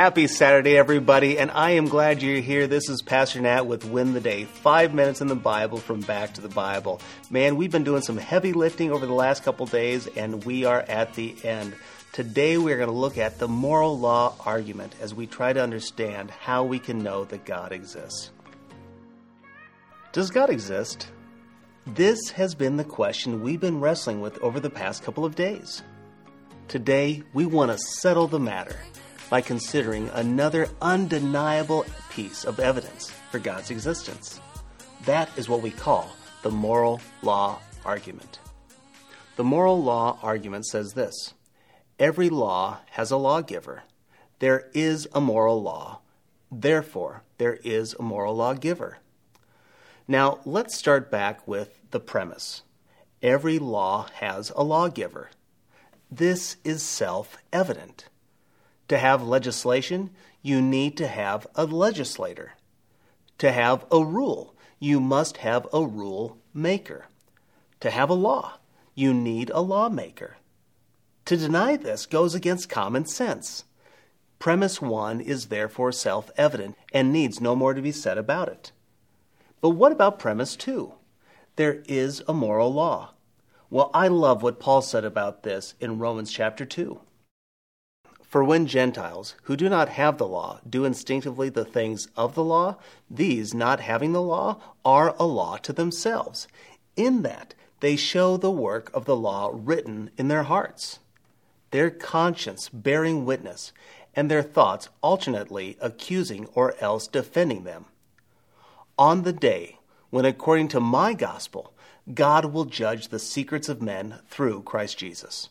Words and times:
Happy 0.00 0.28
Saturday, 0.28 0.78
everybody, 0.78 1.38
and 1.38 1.50
I 1.50 1.72
am 1.72 1.86
glad 1.86 2.22
you're 2.22 2.40
here. 2.40 2.66
This 2.66 2.88
is 2.88 3.02
Pastor 3.02 3.38
Nat 3.42 3.66
with 3.66 3.84
Win 3.84 4.14
the 4.14 4.20
Day, 4.22 4.44
five 4.44 4.94
minutes 4.94 5.20
in 5.20 5.26
the 5.26 5.34
Bible 5.34 5.76
from 5.76 6.00
Back 6.00 6.32
to 6.32 6.40
the 6.40 6.48
Bible. 6.48 7.02
Man, 7.28 7.56
we've 7.56 7.70
been 7.70 7.84
doing 7.84 8.00
some 8.00 8.16
heavy 8.16 8.54
lifting 8.54 8.92
over 8.92 9.04
the 9.04 9.12
last 9.12 9.42
couple 9.42 9.66
days, 9.66 10.06
and 10.06 10.42
we 10.46 10.64
are 10.64 10.80
at 10.88 11.12
the 11.12 11.36
end. 11.44 11.74
Today, 12.12 12.56
we're 12.56 12.78
going 12.78 12.88
to 12.88 12.94
look 12.94 13.18
at 13.18 13.38
the 13.38 13.46
moral 13.46 13.98
law 13.98 14.34
argument 14.46 14.94
as 15.02 15.14
we 15.14 15.26
try 15.26 15.52
to 15.52 15.62
understand 15.62 16.30
how 16.30 16.64
we 16.64 16.78
can 16.78 17.02
know 17.02 17.26
that 17.26 17.44
God 17.44 17.70
exists. 17.70 18.30
Does 20.12 20.30
God 20.30 20.48
exist? 20.48 21.08
This 21.86 22.30
has 22.30 22.54
been 22.54 22.78
the 22.78 22.84
question 22.84 23.42
we've 23.42 23.60
been 23.60 23.80
wrestling 23.80 24.22
with 24.22 24.38
over 24.38 24.60
the 24.60 24.70
past 24.70 25.02
couple 25.02 25.26
of 25.26 25.34
days. 25.34 25.82
Today, 26.68 27.22
we 27.34 27.44
want 27.44 27.70
to 27.70 27.76
settle 27.76 28.28
the 28.28 28.40
matter 28.40 28.78
by 29.30 29.40
considering 29.40 30.10
another 30.10 30.68
undeniable 30.82 31.86
piece 32.10 32.44
of 32.44 32.60
evidence 32.60 33.10
for 33.30 33.38
God's 33.38 33.70
existence. 33.70 34.40
That 35.06 35.30
is 35.38 35.48
what 35.48 35.62
we 35.62 35.70
call 35.70 36.10
the 36.42 36.50
moral 36.50 37.00
law 37.22 37.60
argument. 37.84 38.40
The 39.36 39.44
moral 39.44 39.82
law 39.82 40.18
argument 40.22 40.66
says 40.66 40.92
this 40.92 41.32
Every 41.98 42.28
law 42.28 42.80
has 42.90 43.10
a 43.10 43.16
lawgiver. 43.16 43.84
There 44.40 44.68
is 44.74 45.08
a 45.14 45.20
moral 45.20 45.62
law. 45.62 46.00
Therefore, 46.50 47.22
there 47.38 47.58
is 47.62 47.94
a 47.98 48.02
moral 48.02 48.34
lawgiver. 48.34 48.98
Now, 50.08 50.40
let's 50.44 50.76
start 50.76 51.10
back 51.10 51.46
with 51.46 51.78
the 51.90 52.00
premise. 52.00 52.62
Every 53.22 53.58
law 53.58 54.08
has 54.14 54.50
a 54.56 54.64
lawgiver. 54.64 55.30
This 56.10 56.56
is 56.64 56.82
self 56.82 57.36
evident. 57.52 58.08
To 58.90 58.98
have 58.98 59.22
legislation, 59.22 60.10
you 60.42 60.60
need 60.60 60.96
to 60.96 61.06
have 61.06 61.46
a 61.54 61.64
legislator. 61.64 62.54
To 63.38 63.52
have 63.52 63.86
a 63.88 64.04
rule, 64.04 64.56
you 64.80 64.98
must 64.98 65.36
have 65.36 65.68
a 65.72 65.86
rule 65.86 66.38
maker. 66.52 67.06
To 67.78 67.90
have 67.90 68.10
a 68.10 68.14
law, 68.14 68.54
you 68.96 69.14
need 69.14 69.48
a 69.50 69.60
lawmaker. 69.60 70.38
To 71.26 71.36
deny 71.36 71.76
this 71.76 72.04
goes 72.04 72.34
against 72.34 72.68
common 72.68 73.04
sense. 73.06 73.62
Premise 74.40 74.82
1 74.82 75.20
is 75.20 75.46
therefore 75.46 75.92
self 75.92 76.32
evident 76.36 76.76
and 76.92 77.12
needs 77.12 77.40
no 77.40 77.54
more 77.54 77.74
to 77.74 77.80
be 77.80 77.92
said 77.92 78.18
about 78.18 78.48
it. 78.48 78.72
But 79.60 79.70
what 79.70 79.92
about 79.92 80.18
premise 80.18 80.56
2? 80.56 80.92
There 81.54 81.84
is 81.86 82.24
a 82.26 82.32
moral 82.32 82.74
law. 82.74 83.14
Well, 83.70 83.92
I 83.94 84.08
love 84.08 84.42
what 84.42 84.58
Paul 84.58 84.82
said 84.82 85.04
about 85.04 85.44
this 85.44 85.74
in 85.78 86.00
Romans 86.00 86.32
chapter 86.32 86.66
2. 86.66 87.00
For 88.30 88.44
when 88.44 88.66
Gentiles, 88.68 89.34
who 89.42 89.56
do 89.56 89.68
not 89.68 89.88
have 89.88 90.16
the 90.16 90.28
law, 90.28 90.60
do 90.68 90.84
instinctively 90.84 91.48
the 91.48 91.64
things 91.64 92.06
of 92.16 92.36
the 92.36 92.44
law, 92.44 92.76
these, 93.10 93.52
not 93.52 93.80
having 93.80 94.12
the 94.12 94.22
law, 94.22 94.60
are 94.84 95.16
a 95.18 95.24
law 95.24 95.56
to 95.56 95.72
themselves, 95.72 96.46
in 96.94 97.22
that 97.22 97.54
they 97.80 97.96
show 97.96 98.36
the 98.36 98.48
work 98.48 98.88
of 98.94 99.04
the 99.04 99.16
law 99.16 99.50
written 99.52 100.12
in 100.16 100.28
their 100.28 100.44
hearts, 100.44 101.00
their 101.72 101.90
conscience 101.90 102.68
bearing 102.68 103.24
witness, 103.24 103.72
and 104.14 104.30
their 104.30 104.44
thoughts 104.44 104.88
alternately 105.02 105.76
accusing 105.80 106.46
or 106.54 106.76
else 106.78 107.08
defending 107.08 107.64
them. 107.64 107.86
On 108.96 109.22
the 109.22 109.32
day 109.32 109.80
when, 110.10 110.24
according 110.24 110.68
to 110.68 110.78
my 110.78 111.14
gospel, 111.14 111.72
God 112.14 112.44
will 112.44 112.64
judge 112.64 113.08
the 113.08 113.18
secrets 113.18 113.68
of 113.68 113.82
men 113.82 114.20
through 114.28 114.62
Christ 114.62 114.98
Jesus. 114.98 115.48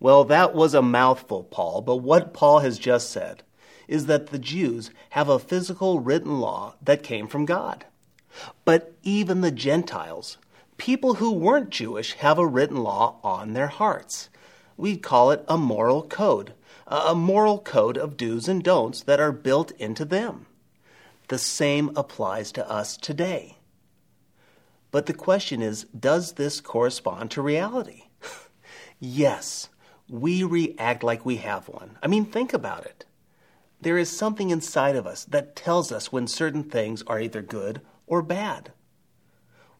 Well, 0.00 0.24
that 0.24 0.54
was 0.54 0.74
a 0.74 0.82
mouthful, 0.82 1.44
Paul, 1.44 1.82
but 1.82 1.96
what 1.96 2.32
Paul 2.32 2.60
has 2.60 2.78
just 2.78 3.10
said 3.10 3.42
is 3.88 4.06
that 4.06 4.28
the 4.28 4.38
Jews 4.38 4.90
have 5.10 5.28
a 5.28 5.40
physical 5.40 5.98
written 5.98 6.40
law 6.40 6.74
that 6.82 7.02
came 7.02 7.26
from 7.26 7.44
God. 7.44 7.84
But 8.64 8.94
even 9.02 9.40
the 9.40 9.50
Gentiles, 9.50 10.38
people 10.76 11.14
who 11.14 11.32
weren't 11.32 11.70
Jewish, 11.70 12.12
have 12.14 12.38
a 12.38 12.46
written 12.46 12.76
law 12.76 13.18
on 13.24 13.54
their 13.54 13.66
hearts. 13.66 14.28
We'd 14.76 15.02
call 15.02 15.32
it 15.32 15.44
a 15.48 15.58
moral 15.58 16.04
code, 16.04 16.52
a 16.86 17.14
moral 17.16 17.58
code 17.58 17.98
of 17.98 18.16
do's 18.16 18.46
and 18.46 18.62
don'ts 18.62 19.02
that 19.02 19.18
are 19.18 19.32
built 19.32 19.72
into 19.72 20.04
them. 20.04 20.46
The 21.26 21.38
same 21.38 21.90
applies 21.96 22.52
to 22.52 22.70
us 22.70 22.96
today. 22.96 23.56
But 24.92 25.06
the 25.06 25.14
question 25.14 25.60
is 25.60 25.84
does 25.86 26.34
this 26.34 26.60
correspond 26.60 27.32
to 27.32 27.42
reality? 27.42 28.04
yes 29.00 29.68
we 30.08 30.42
react 30.42 31.02
like 31.02 31.24
we 31.24 31.36
have 31.36 31.68
one. 31.68 31.98
I 32.02 32.06
mean, 32.06 32.24
think 32.24 32.52
about 32.52 32.86
it. 32.86 33.04
There 33.80 33.98
is 33.98 34.16
something 34.16 34.50
inside 34.50 34.96
of 34.96 35.06
us 35.06 35.24
that 35.26 35.54
tells 35.54 35.92
us 35.92 36.10
when 36.10 36.26
certain 36.26 36.64
things 36.64 37.02
are 37.06 37.20
either 37.20 37.42
good 37.42 37.80
or 38.06 38.22
bad. 38.22 38.72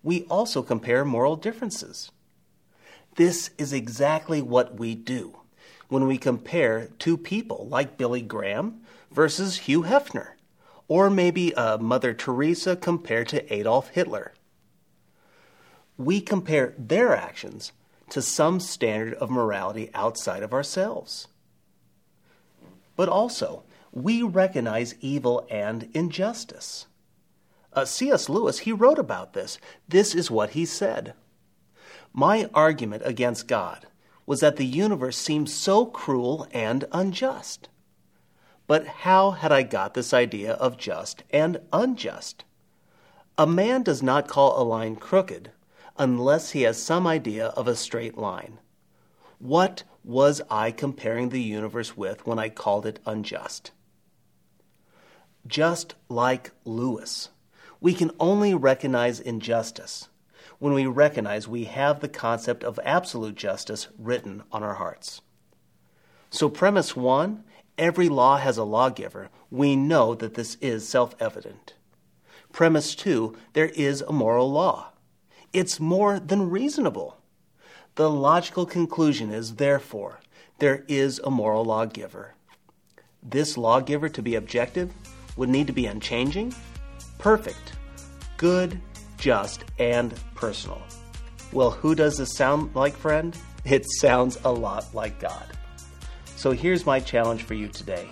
We 0.03 0.25
also 0.25 0.63
compare 0.63 1.05
moral 1.05 1.37
differences. 1.37 2.13
This 3.17 3.51
is 3.59 3.73
exactly 3.73 4.41
what 4.41 4.79
we 4.79 4.95
do 4.95 5.39
when 5.89 6.07
we 6.07 6.19
compare 6.19 6.91
two 6.99 7.17
people 7.17 7.67
like 7.69 7.97
Billy 7.99 8.23
Graham 8.23 8.83
versus 9.11 9.57
Hugh 9.57 9.83
Hefner, 9.83 10.33
or 10.87 11.11
maybe 11.11 11.55
uh, 11.55 11.79
Mother 11.79 12.15
Teresa 12.15 12.77
compared 12.77 13.29
to 13.29 13.53
Adolf 13.53 13.89
Hitler. 13.89 14.35
We 15.97 16.21
compare 16.21 16.75
their 16.79 17.17
actions 17.17 17.73
to 18.11 18.23
some 18.23 18.61
standard 18.61 19.15
of 19.15 19.31
morality 19.31 19.91
outside 19.95 20.43
of 20.43 20.53
ourselves. 20.53 21.29
But 22.97 23.09
also, 23.09 23.63
we 23.93 24.23
recognize 24.23 24.95
evil 25.01 25.47
and 25.51 25.89
injustice. 25.95 26.87
Uh, 27.73 27.85
C.S. 27.85 28.29
Lewis, 28.29 28.61
he 28.61 28.73
wrote 28.73 28.99
about 28.99 29.35
this. 29.35 29.59
This 29.89 30.15
is 30.15 30.31
what 30.31 30.51
he 30.51 30.65
said 30.65 31.15
My 32.13 32.51
argument 32.55 33.03
against 33.05 33.47
God 33.47 33.87
was 34.27 34.41
that 34.41 34.57
the 34.57 34.67
universe 34.67 35.17
seemed 35.17 35.49
so 35.49 35.87
cruel 35.87 36.47
and 36.53 36.85
unjust. 36.93 37.69
But 38.67 38.87
how 38.87 39.31
had 39.31 39.53
I 39.53 39.63
got 39.63 39.95
this 39.95 40.13
idea 40.13 40.53
of 40.53 40.77
just 40.77 41.23
and 41.31 41.61
unjust? 41.73 42.45
A 43.39 43.47
man 43.47 43.83
does 43.83 44.03
not 44.03 44.29
call 44.29 44.61
a 44.61 44.65
line 44.65 44.97
crooked 44.97 45.51
unless 45.99 46.51
he 46.51 46.63
has 46.63 46.81
some 46.81 47.07
idea 47.07 47.49
of 47.49 47.69
a 47.69 47.77
straight 47.77 48.17
line. 48.17 48.59
What 49.39 49.83
was 50.05 50.41
I 50.51 50.71
comparing 50.71 51.29
the 51.29 51.43
universe 51.43 51.97
with 51.97 52.27
when 52.27 52.39
I 52.39 52.49
called 52.49 52.87
it 52.87 53.01
unjust? 53.07 53.73
Just 55.47 55.95
like 56.09 56.51
Lewis, 56.65 57.31
we 57.81 57.95
can 57.95 58.11
only 58.19 58.55
recognize 58.55 59.21
injustice 59.21 60.09
when 60.59 60.73
we 60.73 60.87
recognize 60.87 61.47
we 61.47 61.65
have 61.65 62.01
the 62.01 62.09
concept 62.09 62.65
of 62.65 62.81
absolute 62.85 63.37
justice 63.37 63.89
written 63.99 64.43
on 64.51 64.63
our 64.63 64.75
hearts. 64.75 65.21
So, 66.31 66.49
premise 66.49 66.97
one 66.97 67.45
every 67.79 68.09
law 68.09 68.39
has 68.39 68.59
a 68.59 68.65
lawgiver. 68.65 69.31
We 69.51 69.77
know 69.77 70.15
that 70.17 70.35
this 70.35 70.57
is 70.61 70.89
self 70.89 71.15
evident. 71.21 71.75
Premise 72.53 72.95
two 72.95 73.37
there 73.53 73.69
is 73.69 74.03
a 74.03 74.13
moral 74.13 74.51
law. 74.51 74.93
It's 75.53 75.81
more 75.81 76.21
than 76.21 76.51
reasonable. 76.51 77.17
The 77.95 78.11
logical 78.11 78.67
conclusion 78.67 79.31
is, 79.33 79.55
therefore, 79.55 80.21
there 80.59 80.85
is 80.89 81.21
a 81.25 81.31
moral 81.31 81.65
lawgiver. 81.65 82.35
This 83.23 83.57
lawgiver, 83.57 84.11
to 84.11 84.23
be 84.23 84.35
objective, 84.35 84.93
would 85.37 85.49
need 85.49 85.67
to 85.67 85.73
be 85.73 85.87
unchanging, 85.87 86.55
perfect, 87.19 87.73
good, 88.37 88.79
just, 89.17 89.65
and 89.79 90.15
personal. 90.35 90.83
Well, 91.53 91.71
who 91.71 91.95
does 91.95 92.19
this 92.19 92.35
sound 92.35 92.75
like, 92.75 92.97
friend? 92.97 93.37
It 93.65 93.85
sounds 94.01 94.39
a 94.45 94.53
lot 94.53 94.95
like 94.95 95.19
God. 95.19 95.45
So 96.37 96.53
here's 96.53 96.87
my 96.87 97.01
challenge 97.01 97.43
for 97.43 97.55
you 97.55 97.69
today 97.69 98.09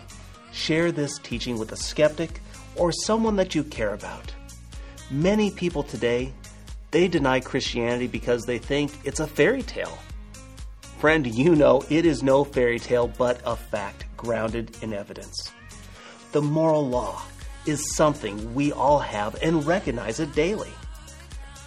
share 0.52 0.90
this 0.90 1.18
teaching 1.18 1.58
with 1.58 1.72
a 1.72 1.76
skeptic 1.76 2.40
or 2.74 2.92
someone 2.92 3.36
that 3.36 3.54
you 3.54 3.62
care 3.62 3.94
about. 3.94 4.32
Many 5.10 5.50
people 5.50 5.82
today 5.82 6.32
they 6.96 7.08
deny 7.08 7.38
Christianity 7.38 8.06
because 8.06 8.46
they 8.46 8.56
think 8.56 8.90
it's 9.04 9.20
a 9.20 9.26
fairy 9.26 9.62
tale. 9.62 9.98
Friend, 10.96 11.26
you 11.26 11.54
know 11.54 11.84
it 11.90 12.06
is 12.06 12.22
no 12.22 12.42
fairy 12.42 12.78
tale 12.78 13.06
but 13.06 13.38
a 13.44 13.54
fact 13.54 14.06
grounded 14.16 14.74
in 14.80 14.94
evidence. 14.94 15.52
The 16.32 16.40
moral 16.40 16.88
law 16.88 17.20
is 17.66 17.94
something 17.94 18.54
we 18.54 18.72
all 18.72 18.98
have 18.98 19.36
and 19.42 19.66
recognize 19.66 20.20
it 20.20 20.34
daily. 20.34 20.70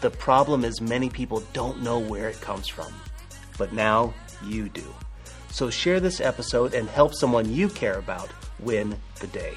The 0.02 0.10
problem 0.10 0.66
is 0.66 0.82
many 0.82 1.12
people 1.12 1.44
don't 1.54 1.84
know 1.84 2.00
where 2.00 2.28
it 2.28 2.42
comes 2.42 2.68
from. 2.68 2.92
But 3.56 3.72
now 3.72 4.16
you 4.48 4.68
do. 4.68 4.96
So 5.52 5.70
share 5.70 6.00
this 6.00 6.20
episode 6.20 6.74
and 6.74 6.90
help 6.90 7.14
someone 7.14 7.54
you 7.54 7.70
care 7.70 8.00
about 8.00 8.32
win 8.60 8.98
the 9.20 9.28
day. 9.28 9.54